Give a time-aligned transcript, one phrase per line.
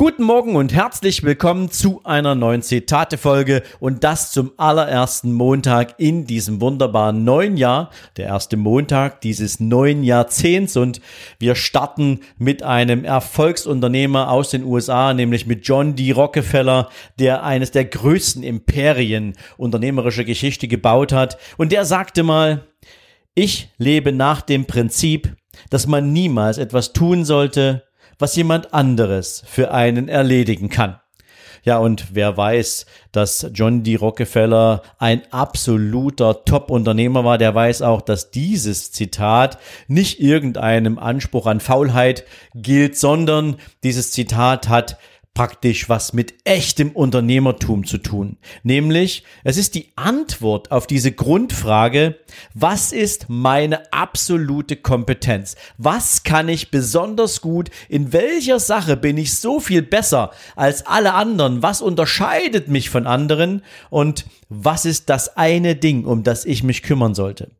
[0.00, 6.24] Guten Morgen und herzlich willkommen zu einer neuen Zitate-Folge und das zum allerersten Montag in
[6.24, 11.00] diesem wunderbaren neuen Jahr, der erste Montag dieses neuen Jahrzehnts und
[11.40, 16.12] wir starten mit einem Erfolgsunternehmer aus den USA, nämlich mit John D.
[16.12, 22.68] Rockefeller, der eines der größten Imperien unternehmerischer Geschichte gebaut hat und der sagte mal,
[23.34, 25.34] ich lebe nach dem Prinzip,
[25.70, 27.87] dass man niemals etwas tun sollte,
[28.18, 31.00] was jemand anderes für einen erledigen kann.
[31.64, 33.96] Ja, und wer weiß, dass John D.
[33.96, 41.60] Rockefeller ein absoluter Top-Unternehmer war, der weiß auch, dass dieses Zitat nicht irgendeinem Anspruch an
[41.60, 44.98] Faulheit gilt, sondern dieses Zitat hat
[45.38, 48.38] praktisch was mit echtem Unternehmertum zu tun.
[48.64, 52.18] Nämlich, es ist die Antwort auf diese Grundfrage,
[52.54, 55.54] was ist meine absolute Kompetenz?
[55.76, 57.70] Was kann ich besonders gut?
[57.88, 61.62] In welcher Sache bin ich so viel besser als alle anderen?
[61.62, 63.62] Was unterscheidet mich von anderen?
[63.90, 67.52] Und was ist das eine Ding, um das ich mich kümmern sollte?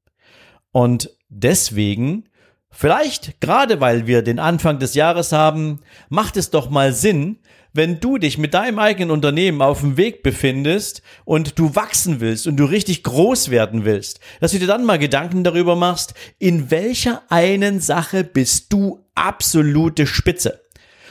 [0.72, 2.24] Und deswegen
[2.70, 7.38] Vielleicht, gerade weil wir den Anfang des Jahres haben, macht es doch mal Sinn,
[7.78, 12.46] wenn du dich mit deinem eigenen Unternehmen auf dem Weg befindest und du wachsen willst
[12.46, 16.70] und du richtig groß werden willst, dass du dir dann mal Gedanken darüber machst, in
[16.70, 20.60] welcher einen Sache bist du absolute Spitze.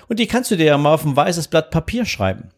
[0.07, 2.49] Und die kannst du dir ja mal auf ein weißes Blatt Papier schreiben.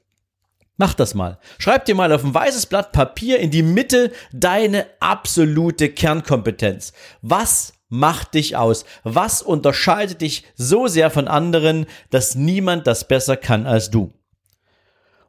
[0.75, 1.39] Mach das mal.
[1.57, 6.93] Schreib dir mal auf ein weißes Blatt Papier in die Mitte deine absolute Kernkompetenz.
[7.21, 8.85] Was macht dich aus?
[9.03, 14.13] Was unterscheidet dich so sehr von anderen, dass niemand das besser kann als du?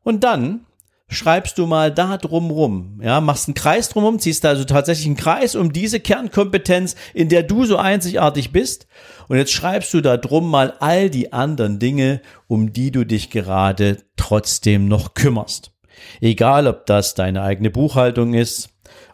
[0.02, 0.66] Und dann
[1.10, 5.56] schreibst du mal da drumrum, ja, machst einen Kreis drumrum, ziehst also tatsächlich einen Kreis
[5.56, 8.86] um diese Kernkompetenz, in der du so einzigartig bist.
[9.28, 13.30] Und jetzt schreibst du da drum mal all die anderen Dinge, um die du dich
[13.30, 15.72] gerade trotzdem noch kümmerst.
[16.20, 18.70] Egal, ob das deine eigene Buchhaltung ist,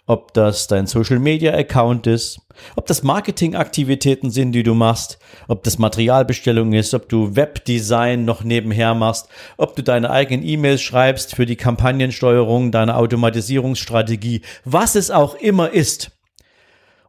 [0.07, 2.41] ob das dein Social Media Account ist,
[2.77, 5.19] ob das Marketingaktivitäten sind, die du machst,
[5.49, 10.81] ob das Materialbestellung ist, ob du Webdesign noch nebenher machst, ob du deine eigenen E-Mails
[10.81, 16.13] schreibst für die Kampagnensteuerung, deine Automatisierungsstrategie, was es auch immer ist.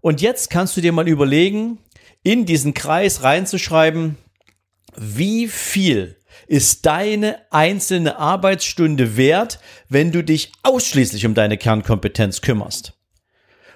[0.02, 1.78] Und jetzt kannst du dir mal überlegen,
[2.24, 4.18] in diesen Kreis reinzuschreiben,
[4.96, 6.18] wie viel
[6.48, 9.60] ist deine einzelne Arbeitsstunde wert,
[9.90, 12.94] wenn du dich ausschließlich um deine Kernkompetenz kümmerst.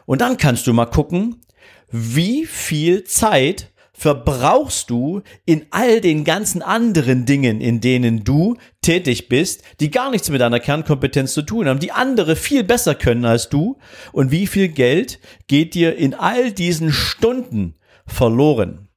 [0.05, 1.41] Und dann kannst du mal gucken,
[1.89, 9.29] wie viel Zeit verbrauchst du in all den ganzen anderen Dingen, in denen du tätig
[9.29, 13.25] bist, die gar nichts mit deiner Kernkompetenz zu tun haben, die andere viel besser können
[13.25, 13.77] als du
[14.11, 17.75] und wie viel Geld geht dir in all diesen Stunden
[18.07, 18.87] verloren.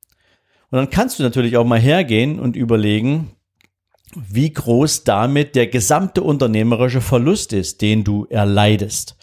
[0.71, 3.33] Und dann kannst du natürlich auch mal hergehen und überlegen,
[4.15, 9.17] wie groß damit der gesamte unternehmerische Verlust ist, den du erleidest.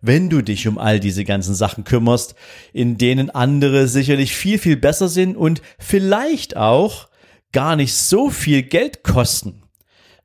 [0.00, 2.34] Wenn du dich um all diese ganzen Sachen kümmerst,
[2.72, 7.08] in denen andere sicherlich viel, viel besser sind und vielleicht auch
[7.52, 9.62] gar nicht so viel Geld kosten.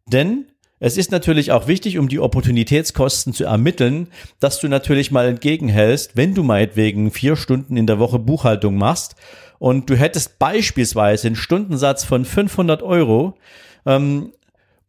[0.07, 0.47] Denn
[0.79, 4.07] es ist natürlich auch wichtig, um die Opportunitätskosten zu ermitteln,
[4.39, 9.15] dass du natürlich mal entgegenhältst, wenn du meinetwegen vier Stunden in der Woche Buchhaltung machst
[9.59, 13.37] und du hättest beispielsweise einen Stundensatz von 500 Euro,
[13.85, 14.33] ähm,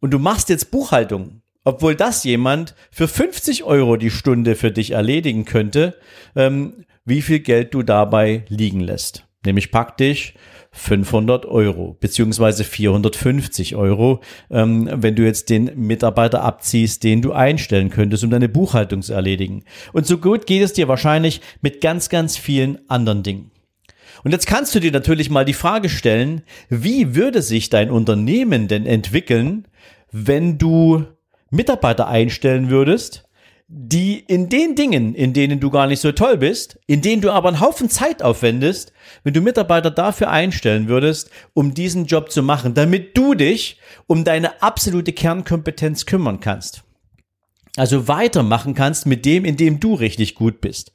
[0.01, 4.91] und du machst jetzt Buchhaltung, obwohl das jemand für 50 Euro die Stunde für dich
[4.91, 5.95] erledigen könnte,
[6.35, 9.25] ähm, wie viel Geld du dabei liegen lässt.
[9.45, 10.33] Nämlich praktisch
[10.71, 14.19] 500 Euro beziehungsweise 450 Euro,
[14.51, 19.13] ähm, wenn du jetzt den Mitarbeiter abziehst, den du einstellen könntest, um deine Buchhaltung zu
[19.13, 19.63] erledigen.
[19.93, 23.51] Und so gut geht es dir wahrscheinlich mit ganz, ganz vielen anderen Dingen.
[24.23, 28.67] Und jetzt kannst du dir natürlich mal die Frage stellen, wie würde sich dein Unternehmen
[28.67, 29.67] denn entwickeln,
[30.11, 31.05] wenn du
[31.51, 33.25] Mitarbeiter einstellen würdest,
[33.71, 37.31] die in den Dingen, in denen du gar nicht so toll bist, in denen du
[37.31, 38.93] aber einen Haufen Zeit aufwendest,
[39.23, 44.23] wenn du Mitarbeiter dafür einstellen würdest, um diesen Job zu machen, damit du dich um
[44.23, 46.83] deine absolute Kernkompetenz kümmern kannst.
[47.75, 50.91] Also weitermachen kannst mit dem, in dem du richtig gut bist.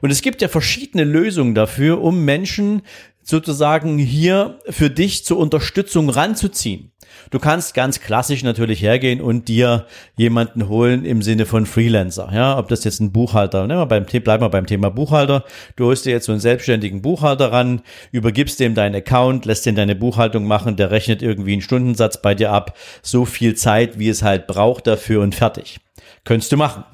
[0.00, 2.82] Und es gibt ja verschiedene Lösungen dafür, um Menschen
[3.22, 6.92] sozusagen hier für dich zur Unterstützung ranzuziehen.
[7.30, 9.86] Du kannst ganz klassisch natürlich hergehen und dir
[10.16, 12.30] jemanden holen im Sinne von Freelancer.
[12.32, 15.44] Ja, ob das jetzt ein Buchhalter, ne, beim, bleib mal beim Thema Buchhalter.
[15.76, 17.82] Du holst dir jetzt so einen selbstständigen Buchhalter ran,
[18.12, 22.34] übergibst dem deinen Account, lässt den deine Buchhaltung machen, der rechnet irgendwie einen Stundensatz bei
[22.34, 25.78] dir ab, so viel Zeit, wie es halt braucht dafür und fertig.
[26.24, 26.84] Könntest du machen.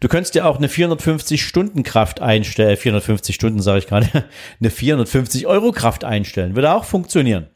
[0.00, 4.08] Du könntest dir auch eine 450 Stunden Kraft einstellen, 450 Stunden sage ich gerade,
[4.60, 7.48] eine 450 Euro Kraft einstellen, würde auch funktionieren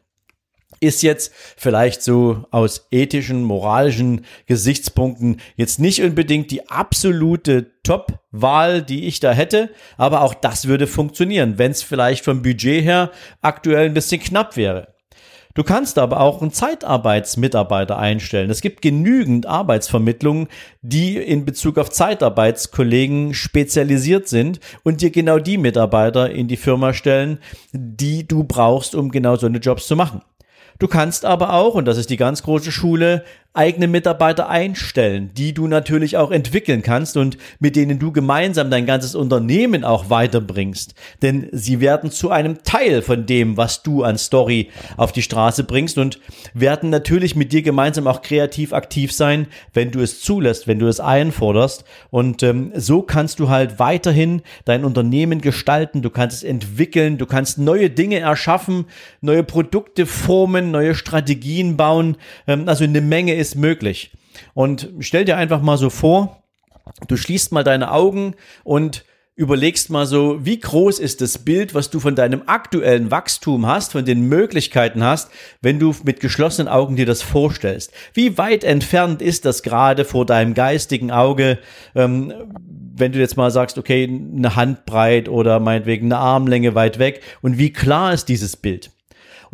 [0.84, 9.06] ist jetzt vielleicht so aus ethischen, moralischen Gesichtspunkten jetzt nicht unbedingt die absolute Top-Wahl, die
[9.06, 13.10] ich da hätte, aber auch das würde funktionieren, wenn es vielleicht vom Budget her
[13.40, 14.93] aktuell ein bisschen knapp wäre.
[15.54, 18.50] Du kannst aber auch einen Zeitarbeitsmitarbeiter einstellen.
[18.50, 20.48] Es gibt genügend Arbeitsvermittlungen,
[20.82, 26.92] die in Bezug auf Zeitarbeitskollegen spezialisiert sind und dir genau die Mitarbeiter in die Firma
[26.92, 27.38] stellen,
[27.72, 30.22] die du brauchst, um genau so eine Jobs zu machen.
[30.80, 33.24] Du kannst aber auch, und das ist die ganz große Schule,
[33.54, 38.84] eigene Mitarbeiter einstellen, die du natürlich auch entwickeln kannst und mit denen du gemeinsam dein
[38.84, 40.94] ganzes Unternehmen auch weiterbringst.
[41.22, 45.62] Denn sie werden zu einem Teil von dem, was du an Story auf die Straße
[45.62, 46.18] bringst und
[46.52, 50.88] werden natürlich mit dir gemeinsam auch kreativ aktiv sein, wenn du es zulässt, wenn du
[50.88, 51.84] es einforderst.
[52.10, 57.26] Und ähm, so kannst du halt weiterhin dein Unternehmen gestalten, du kannst es entwickeln, du
[57.26, 58.86] kannst neue Dinge erschaffen,
[59.20, 62.16] neue Produkte formen, neue Strategien bauen.
[62.48, 64.12] Ähm, also eine Menge ist möglich.
[64.54, 66.42] Und stell dir einfach mal so vor,
[67.08, 69.04] du schließt mal deine Augen und
[69.36, 73.92] überlegst mal so, wie groß ist das Bild, was du von deinem aktuellen Wachstum hast,
[73.92, 75.30] von den Möglichkeiten hast,
[75.60, 77.92] wenn du mit geschlossenen Augen dir das vorstellst.
[78.12, 81.58] Wie weit entfernt ist das gerade vor deinem geistigen Auge,
[81.96, 82.32] ähm,
[82.96, 87.58] wenn du jetzt mal sagst, okay, eine Handbreit oder meinetwegen eine Armlänge weit weg und
[87.58, 88.92] wie klar ist dieses Bild?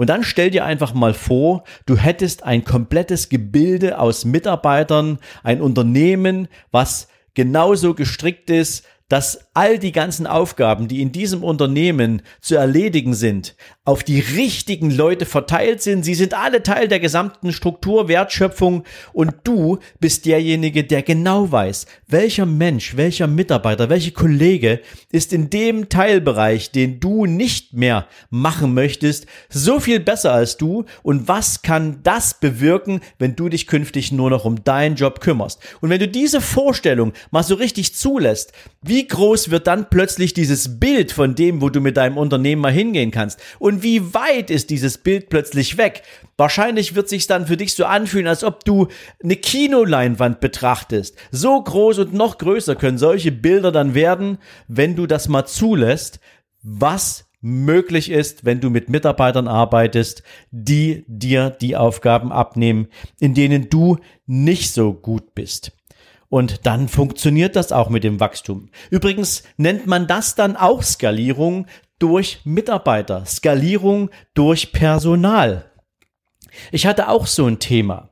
[0.01, 5.61] Und dann stell dir einfach mal vor, du hättest ein komplettes Gebilde aus Mitarbeitern, ein
[5.61, 12.55] Unternehmen, was genauso gestrickt ist, dass all die ganzen Aufgaben, die in diesem Unternehmen zu
[12.55, 13.57] erledigen sind,
[13.91, 16.05] auf die richtigen Leute verteilt sind.
[16.05, 21.87] Sie sind alle Teil der gesamten Struktur, Wertschöpfung und du bist derjenige, der genau weiß,
[22.07, 24.79] welcher Mensch, welcher Mitarbeiter, welcher Kollege
[25.11, 30.85] ist in dem Teilbereich, den du nicht mehr machen möchtest, so viel besser als du
[31.03, 35.59] und was kann das bewirken, wenn du dich künftig nur noch um deinen Job kümmerst.
[35.81, 38.53] Und wenn du diese Vorstellung mal so richtig zulässt,
[38.83, 42.71] wie groß wird dann plötzlich dieses Bild von dem, wo du mit deinem Unternehmen mal
[42.73, 43.41] hingehen kannst?
[43.59, 46.03] Und wie weit ist dieses Bild plötzlich weg?
[46.37, 48.89] Wahrscheinlich wird sich dann für dich so anfühlen, als ob du
[49.23, 51.17] eine Kinoleinwand betrachtest.
[51.31, 54.39] So groß und noch größer können solche Bilder dann werden,
[54.69, 56.21] wenn du das mal zulässt,
[56.63, 62.89] was möglich ist, wenn du mit Mitarbeitern arbeitest, die dir die Aufgaben abnehmen,
[63.19, 65.73] in denen du nicht so gut bist.
[66.29, 68.69] Und dann funktioniert das auch mit dem Wachstum.
[68.91, 71.67] Übrigens nennt man das dann auch Skalierung
[72.01, 75.71] durch Mitarbeiter, Skalierung durch Personal.
[76.73, 78.11] Ich hatte auch so ein Thema.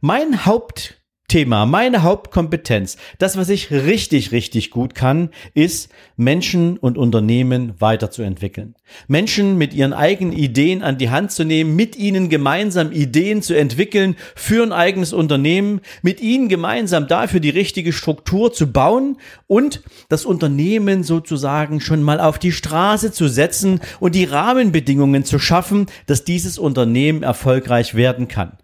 [0.00, 6.98] Mein Haupt Thema, meine Hauptkompetenz, das, was ich richtig, richtig gut kann, ist, Menschen und
[6.98, 8.74] Unternehmen weiterzuentwickeln.
[9.08, 13.54] Menschen mit ihren eigenen Ideen an die Hand zu nehmen, mit ihnen gemeinsam Ideen zu
[13.54, 19.16] entwickeln für ein eigenes Unternehmen, mit ihnen gemeinsam dafür die richtige Struktur zu bauen
[19.46, 25.38] und das Unternehmen sozusagen schon mal auf die Straße zu setzen und die Rahmenbedingungen zu
[25.38, 28.58] schaffen, dass dieses Unternehmen erfolgreich werden kann.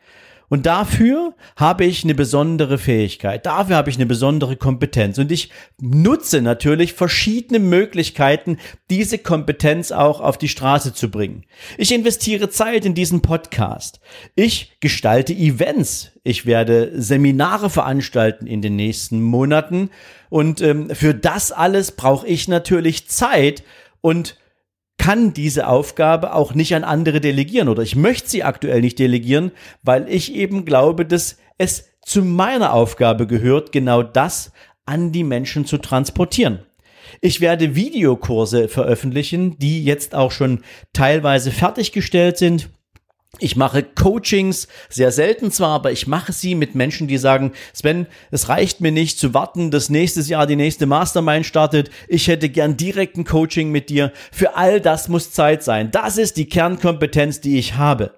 [0.51, 5.17] Und dafür habe ich eine besondere Fähigkeit, dafür habe ich eine besondere Kompetenz.
[5.17, 8.59] Und ich nutze natürlich verschiedene Möglichkeiten,
[8.91, 11.45] diese Kompetenz auch auf die Straße zu bringen.
[11.79, 14.01] Ich investiere Zeit in diesen Podcast.
[14.35, 16.11] Ich gestalte Events.
[16.25, 19.91] Ich werde Seminare veranstalten in den nächsten Monaten.
[20.31, 23.63] Und ähm, für das alles brauche ich natürlich Zeit
[24.01, 24.37] und
[25.01, 29.51] kann diese Aufgabe auch nicht an andere delegieren oder ich möchte sie aktuell nicht delegieren,
[29.83, 34.53] weil ich eben glaube, dass es zu meiner Aufgabe gehört, genau das
[34.85, 36.59] an die Menschen zu transportieren.
[37.23, 42.69] Ich werde Videokurse veröffentlichen, die jetzt auch schon teilweise fertiggestellt sind
[43.39, 48.07] ich mache Coachings, sehr selten zwar, aber ich mache sie mit Menschen, die sagen, Sven,
[48.33, 51.91] es reicht mir nicht zu warten, dass nächstes Jahr die nächste Mastermind startet.
[52.09, 54.13] Ich hätte gern direkten Coaching mit dir.
[54.33, 55.93] Für all das muss Zeit sein.
[55.93, 58.15] Das ist die Kernkompetenz, die ich habe.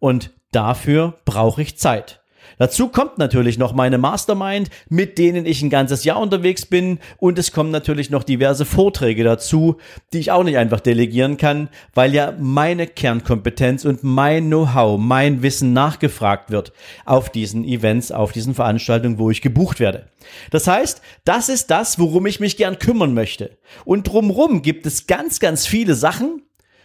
[0.00, 2.20] Und dafür brauche ich Zeit.
[2.58, 7.38] Dazu kommt natürlich noch meine Mastermind, mit denen ich ein ganzes Jahr unterwegs bin und
[7.38, 9.76] es kommen natürlich noch diverse Vorträge dazu,
[10.12, 15.42] die ich auch nicht einfach delegieren kann, weil ja meine Kernkompetenz und mein Know-how, mein
[15.42, 16.72] Wissen nachgefragt wird
[17.04, 20.08] auf diesen Events, auf diesen Veranstaltungen, wo ich gebucht werde.
[20.50, 23.56] Das heißt, das ist das, worum ich mich gern kümmern möchte.
[23.84, 26.42] Und drumrum gibt es ganz, ganz viele Sachen,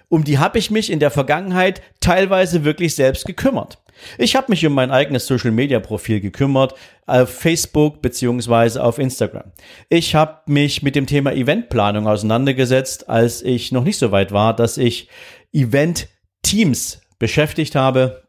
[0.10, 3.83] um die habe ich mich in der Vergangenheit teilweise wirklich selbst gekümmert.
[4.18, 6.74] Ich habe mich um mein eigenes Social-Media-Profil gekümmert,
[7.06, 9.52] auf Facebook beziehungsweise auf Instagram.
[9.90, 14.56] Ich habe mich mit dem Thema Eventplanung auseinandergesetzt, als ich noch nicht so weit war,
[14.56, 15.10] dass ich
[15.52, 18.24] Event-Teams beschäftigt habe,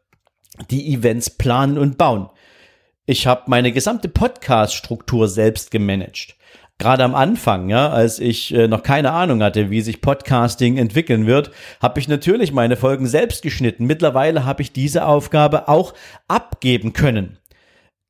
[0.69, 2.29] die Events planen und bauen.
[3.05, 6.35] Ich habe meine gesamte Podcast-Struktur selbst gemanagt
[6.77, 11.25] gerade am Anfang, ja, als ich äh, noch keine Ahnung hatte, wie sich Podcasting entwickeln
[11.25, 11.51] wird,
[11.81, 13.85] habe ich natürlich meine Folgen selbst geschnitten.
[13.85, 15.93] Mittlerweile habe ich diese Aufgabe auch
[16.27, 17.37] abgeben können.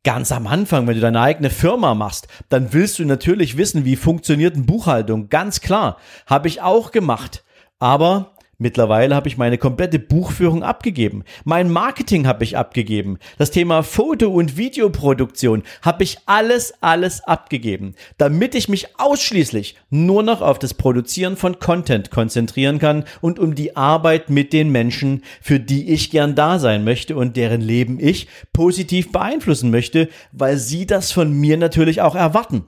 [0.03, 3.95] Ganz am Anfang, wenn du deine eigene Firma machst, dann willst du natürlich wissen, wie
[3.95, 5.29] funktioniert eine Buchhaltung.
[5.29, 7.43] Ganz klar, habe ich auch gemacht.
[7.79, 11.23] Aber Mittlerweile habe ich meine komplette Buchführung abgegeben.
[11.43, 13.17] Mein Marketing habe ich abgegeben.
[13.37, 20.23] Das Thema Foto- und Videoproduktion habe ich alles, alles abgegeben, damit ich mich ausschließlich nur
[20.23, 25.23] noch auf das Produzieren von Content konzentrieren kann und um die Arbeit mit den Menschen,
[25.41, 30.57] für die ich gern da sein möchte und deren Leben ich positiv beeinflussen möchte, weil
[30.57, 32.67] sie das von mir natürlich auch erwarten.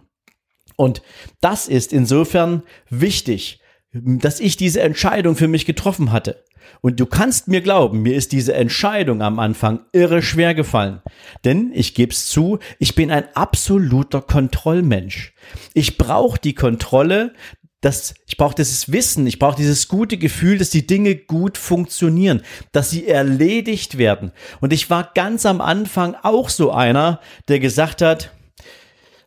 [0.76, 1.02] Und
[1.42, 3.60] das ist insofern wichtig
[4.04, 6.44] dass ich diese Entscheidung für mich getroffen hatte.
[6.82, 11.02] Und du kannst mir glauben, mir ist diese Entscheidung am Anfang irre schwer gefallen.
[11.44, 15.34] Denn ich geb's zu, ich bin ein absoluter Kontrollmensch.
[15.74, 17.34] Ich brauche die Kontrolle,
[17.82, 22.42] das, ich brauche dieses Wissen, ich brauche dieses gute Gefühl, dass die Dinge gut funktionieren,
[22.72, 24.32] dass sie erledigt werden.
[24.62, 28.32] Und ich war ganz am Anfang auch so einer, der gesagt hat,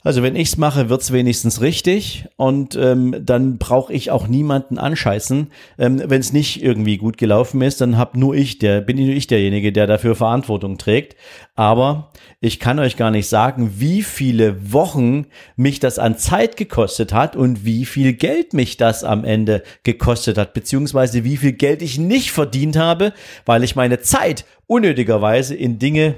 [0.02, 5.50] also wenn ich's mache, wird's wenigstens richtig und ähm, dann brauche ich auch niemanden anscheißen.
[5.78, 9.14] Ähm, wenn es nicht irgendwie gut gelaufen ist, dann hab nur ich, der bin nur
[9.14, 11.16] ich derjenige, der dafür Verantwortung trägt.
[11.54, 15.26] Aber ich kann euch gar nicht sagen, wie viele Wochen
[15.56, 20.38] mich das an Zeit gekostet hat und wie viel Geld mich das am Ende gekostet
[20.38, 23.12] hat, beziehungsweise wie viel Geld ich nicht verdient habe,
[23.44, 26.14] weil ich meine Zeit unnötigerweise in Dinge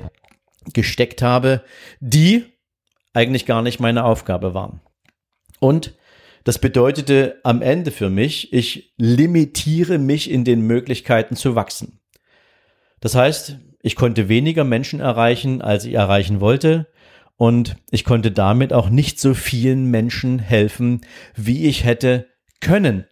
[0.72, 1.62] gesteckt habe,
[1.98, 2.44] die
[3.12, 4.80] eigentlich gar nicht meine Aufgabe waren.
[5.60, 5.94] Und
[6.44, 12.00] das bedeutete am Ende für mich, ich limitiere mich in den Möglichkeiten zu wachsen.
[13.00, 16.88] Das heißt, ich konnte weniger Menschen erreichen, als ich erreichen wollte,
[17.36, 21.00] und ich konnte damit auch nicht so vielen Menschen helfen,
[21.34, 22.28] wie ich hätte
[22.60, 23.06] können.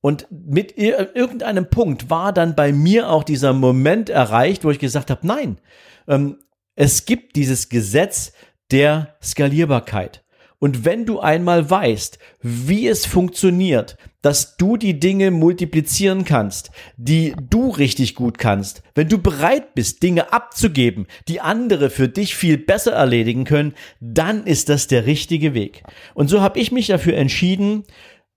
[0.00, 5.10] Und mit irgendeinem Punkt war dann bei mir auch dieser Moment erreicht, wo ich gesagt
[5.10, 5.58] habe, nein,
[6.06, 6.38] ähm,
[6.76, 8.32] es gibt dieses Gesetz
[8.74, 10.24] der Skalierbarkeit.
[10.58, 17.34] Und wenn du einmal weißt, wie es funktioniert, dass du die Dinge multiplizieren kannst, die
[17.50, 22.58] du richtig gut kannst, wenn du bereit bist, Dinge abzugeben, die andere für dich viel
[22.58, 25.84] besser erledigen können, dann ist das der richtige Weg.
[26.14, 27.84] Und so habe ich mich dafür entschieden,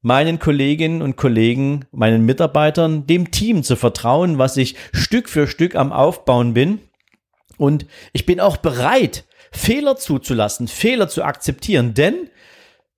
[0.01, 5.75] meinen Kolleginnen und Kollegen, meinen Mitarbeitern, dem Team zu vertrauen, was ich Stück für Stück
[5.75, 6.79] am Aufbauen bin.
[7.57, 12.29] Und ich bin auch bereit, Fehler zuzulassen, Fehler zu akzeptieren, denn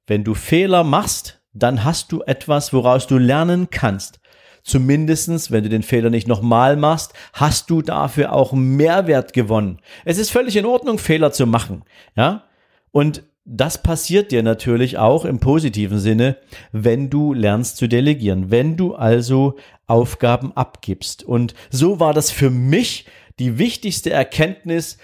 [0.08, 4.20] wenn du Fehler machst, dann hast du etwas, woraus du lernen kannst.
[4.64, 9.80] Zumindestens, wenn du den Fehler nicht nochmal machst, hast du dafür auch Mehrwert gewonnen.
[10.06, 11.84] Es ist völlig in Ordnung, Fehler zu machen,
[12.16, 12.44] ja?
[12.92, 16.38] Und das passiert dir natürlich auch im positiven Sinne,
[16.72, 21.24] wenn du lernst zu delegieren, wenn du also Aufgaben abgibst.
[21.24, 23.06] Und so war das für mich
[23.40, 24.98] die wichtigste Erkenntnis,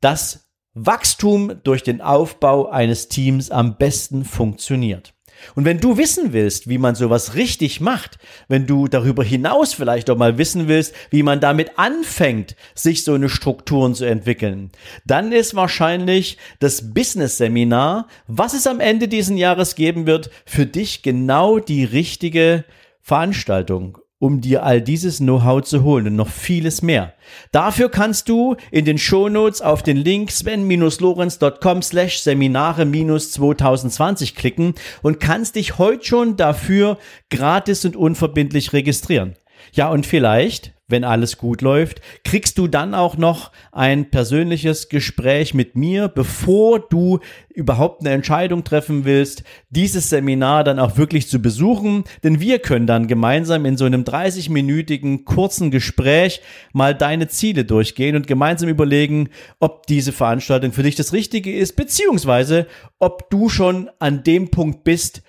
[0.00, 5.12] dass Wachstum durch den Aufbau eines Teams am besten funktioniert.
[5.54, 10.08] Und wenn du wissen willst, wie man sowas richtig macht, wenn du darüber hinaus vielleicht
[10.08, 14.70] auch mal wissen willst, wie man damit anfängt, sich so eine Strukturen zu entwickeln,
[15.04, 20.66] dann ist wahrscheinlich das Business Seminar, was es am Ende diesen Jahres geben wird, für
[20.66, 22.64] dich genau die richtige
[23.00, 27.14] Veranstaltung um dir all dieses Know-how zu holen und noch vieles mehr.
[27.50, 35.56] Dafür kannst du in den Shownotes auf den Link sven-lorenz.com slash Seminare-2020 klicken und kannst
[35.56, 36.98] dich heute schon dafür
[37.30, 39.34] gratis und unverbindlich registrieren.
[39.72, 45.54] Ja, und vielleicht wenn alles gut läuft, kriegst du dann auch noch ein persönliches Gespräch
[45.54, 47.18] mit mir, bevor du
[47.48, 52.04] überhaupt eine Entscheidung treffen willst, dieses Seminar dann auch wirklich zu besuchen.
[52.22, 56.40] Denn wir können dann gemeinsam in so einem 30-minütigen kurzen Gespräch
[56.72, 61.74] mal deine Ziele durchgehen und gemeinsam überlegen, ob diese Veranstaltung für dich das Richtige ist,
[61.74, 62.66] beziehungsweise
[62.98, 65.22] ob du schon an dem Punkt bist,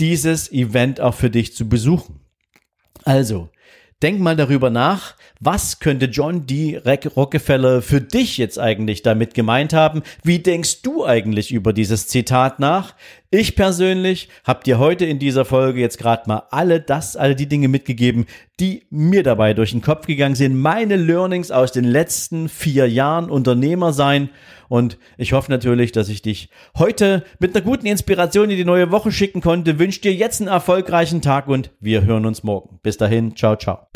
[0.00, 2.20] dieses Event auch für dich zu besuchen.
[3.04, 3.50] Also,
[4.04, 6.78] denk mal darüber nach, was könnte John D.
[7.16, 10.02] Rockefeller für dich jetzt eigentlich damit gemeint haben?
[10.22, 12.92] Wie denkst du eigentlich über dieses Zitat nach?
[13.36, 17.48] Ich persönlich habe dir heute in dieser Folge jetzt gerade mal alle das, alle die
[17.48, 18.26] Dinge mitgegeben,
[18.60, 20.56] die mir dabei durch den Kopf gegangen sind.
[20.56, 24.30] Meine Learnings aus den letzten vier Jahren Unternehmer sein.
[24.68, 26.48] Und ich hoffe natürlich, dass ich dich
[26.78, 29.80] heute mit einer guten Inspiration in die neue Woche schicken konnte.
[29.80, 32.78] Wünsche dir jetzt einen erfolgreichen Tag und wir hören uns morgen.
[32.84, 33.88] Bis dahin, ciao, ciao.